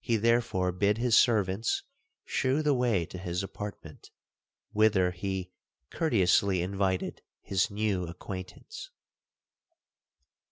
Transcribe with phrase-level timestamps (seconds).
[0.00, 1.84] He therefore bid his servants
[2.24, 4.10] shew the way to his apartment,
[4.72, 5.52] whither he
[5.92, 8.90] courteously invited his new acquaintance.